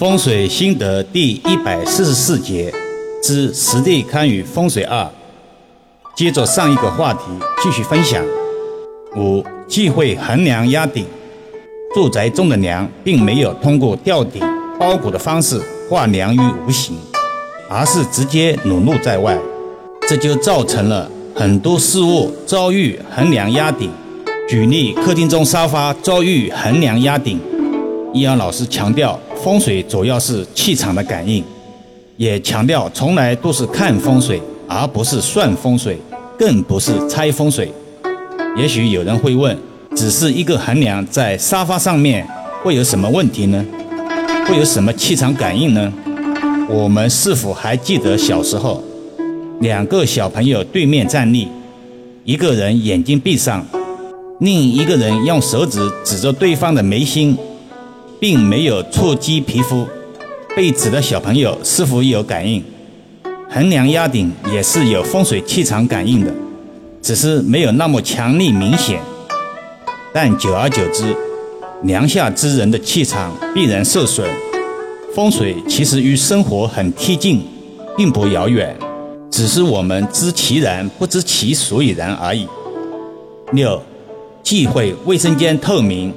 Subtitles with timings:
[0.00, 2.72] 风水心得第一百四十四节
[3.22, 5.06] 之实地堪舆风水二，
[6.16, 7.24] 接着上一个话题
[7.62, 8.24] 继续分享。
[9.14, 11.04] 五忌讳横梁压顶，
[11.94, 14.42] 住宅中的梁并没有通过吊顶
[14.78, 15.60] 包裹的方式
[15.90, 16.96] 化梁于无形，
[17.68, 19.38] 而是直接裸露在外，
[20.08, 23.90] 这就造成了很多事物遭遇横梁压顶。
[24.48, 27.38] 举例，客厅中沙发遭遇横梁压顶。
[28.14, 31.42] 易阳老师强调，风水主要是气场的感应，
[32.18, 35.96] 也强调从来都是看风水，而不是算风水，
[36.38, 37.72] 更不是猜风水。
[38.56, 39.56] 也许有人会问，
[39.96, 42.26] 只是一个横梁在沙发上面，
[42.62, 43.64] 会有什么问题呢？
[44.46, 45.90] 会有什么气场感应呢？
[46.68, 48.82] 我们是否还记得小时候，
[49.60, 51.48] 两个小朋友对面站立，
[52.24, 53.64] 一个人眼睛闭上，
[54.40, 57.34] 另一个人用手指指着对方的眉心。
[58.20, 59.86] 并没有触及皮肤，
[60.54, 62.62] 被指的小朋友是否有感应？
[63.48, 66.30] 横梁压顶也是有风水气场感应的，
[67.00, 69.00] 只是没有那么强力明显。
[70.12, 71.16] 但久而久之，
[71.84, 74.28] 梁下之人的气场必然受损。
[75.14, 77.40] 风水其实与生活很贴近，
[77.96, 78.76] 并不遥远，
[79.30, 82.46] 只是我们知其然不知其所以然而已。
[83.52, 83.82] 六，
[84.42, 86.12] 忌讳卫生间透明。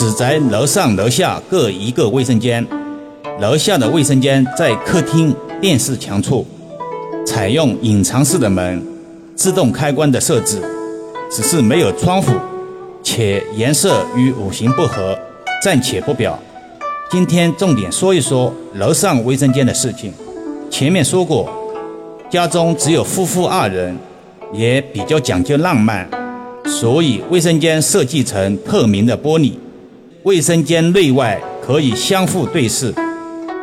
[0.00, 2.64] 此宅楼上楼下各一个卫生间，
[3.40, 6.46] 楼下的卫生间在客厅电视墙处，
[7.26, 8.80] 采用隐藏式的门，
[9.34, 10.62] 自动开关的设置，
[11.28, 12.32] 只是没有窗户，
[13.02, 15.18] 且颜色与五行不合，
[15.64, 16.38] 暂且不表。
[17.10, 20.12] 今天重点说一说楼上卫生间的事情。
[20.70, 21.50] 前面说过，
[22.30, 23.96] 家中只有夫妇二人，
[24.52, 26.08] 也比较讲究浪漫，
[26.64, 29.54] 所以卫生间设计成透明的玻璃。
[30.24, 32.92] 卫生间内外可以相互对视。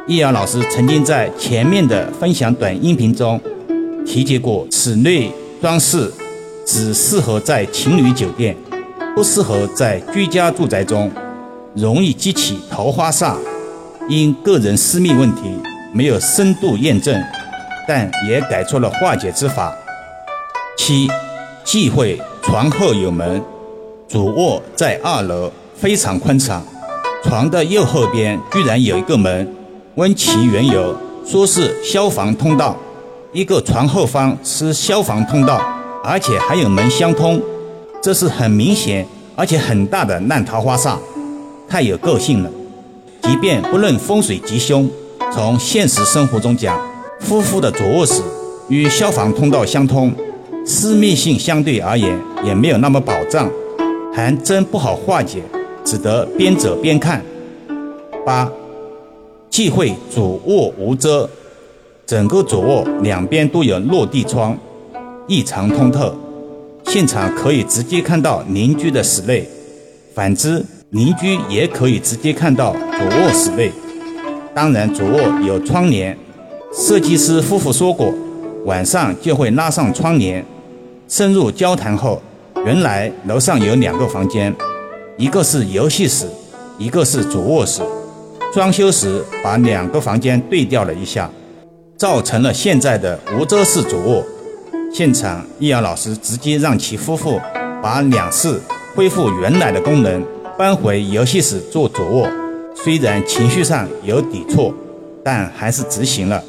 [0.08, 3.40] 易阳老师曾经在前面的分享短音频中
[4.06, 5.30] 提及过，此类
[5.62, 6.12] 装饰
[6.66, 8.56] 只适合在情侣酒店，
[9.16, 11.12] 不适合在居家住宅中，
[11.76, 13.36] 容易激起桃花煞。
[14.08, 15.42] 因个人私密问题
[15.92, 17.22] 没有深度验证，
[17.88, 19.76] 但也给出了化解之法。
[20.78, 21.10] 七，
[21.64, 23.44] 忌讳床后有门，
[24.08, 25.52] 主卧在二楼。
[25.76, 26.66] 非常宽敞，
[27.24, 29.48] 床的右后边居然有一个门。
[29.96, 32.76] 问其缘由，说是消防通道。
[33.32, 35.62] 一个床后方是消防通道，
[36.04, 37.42] 而且还有门相通，
[38.02, 40.96] 这是很明显而且很大的烂桃花煞，
[41.68, 42.50] 太有个性了。
[43.22, 44.90] 即便不论风水吉凶，
[45.34, 46.80] 从现实生活中讲，
[47.20, 48.22] 夫妇的主卧室
[48.70, 50.14] 与消防通道相通，
[50.66, 53.50] 私密性相对而言也没有那么保障，
[54.14, 55.42] 还真不好化解。
[55.86, 57.24] 只得边走边看。
[58.26, 58.52] 八，
[59.50, 61.30] 忌讳主卧无遮，
[62.06, 64.58] 整个主卧两边都有落地窗，
[65.28, 66.14] 异常通透，
[66.88, 69.44] 现场可以直接看到邻居的室内；
[70.16, 73.72] 反之，邻居也可以直接看到主卧室内。
[74.56, 76.18] 当然，主卧有窗帘，
[76.74, 78.12] 设计师夫妇说过，
[78.66, 80.44] 晚上就会拉上窗帘。
[81.08, 82.20] 深入交谈后，
[82.66, 84.52] 原来楼上有两个房间。
[85.18, 86.28] 一个是游戏室，
[86.78, 87.82] 一个是主卧室。
[88.54, 91.30] 装修时把两个房间对调了一下，
[91.96, 94.22] 造成了现在的无遮式主卧。
[94.94, 97.40] 现场易阳老师直接让其夫妇
[97.82, 98.60] 把两室
[98.94, 100.22] 恢复原来的功能，
[100.58, 102.30] 搬回游戏室做主卧。
[102.76, 104.74] 虽然情绪上有抵触，
[105.24, 106.44] 但还是执行了。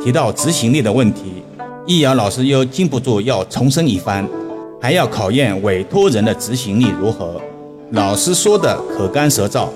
[0.00, 1.42] 提到执行力的问题，
[1.86, 4.28] 易阳老师又禁不住要重申一番，
[4.80, 7.40] 还要考验委托人的执行力如何。
[7.92, 9.66] 老师说的口干舌燥，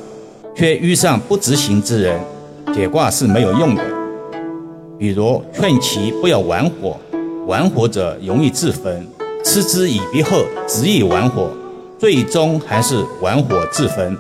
[0.54, 2.20] 却遇上不执行之人，
[2.72, 3.82] 解卦是没有用的。
[4.96, 6.96] 比如劝其不要玩火，
[7.48, 9.02] 玩火者容易自焚；
[9.44, 11.50] 嗤之以鼻后，执意玩火，
[11.98, 14.16] 最终还是玩火自焚。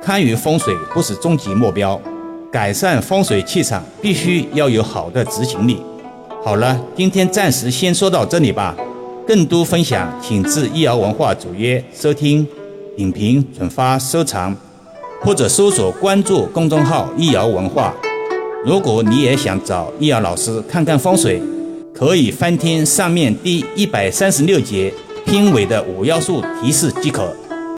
[0.00, 2.00] 堪舆风水不是终极目标，
[2.52, 5.82] 改善风水气场必须要有好的执行力。
[6.44, 8.76] 好了，今天暂时先说到这里吧。
[9.26, 12.46] 更多分享，请至易瑶文化主页收听。
[13.00, 14.54] 影评、转发、收藏，
[15.22, 17.94] 或者搜索关注公众号“易瑶文化”。
[18.62, 21.42] 如果你也想找易瑶老师看看风水，
[21.94, 24.92] 可以翻听上面第一百三十六节
[25.24, 27.34] 片尾的五要素提示即可。